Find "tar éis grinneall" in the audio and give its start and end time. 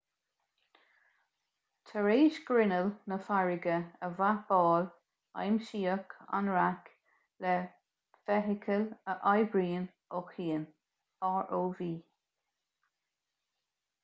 1.89-2.87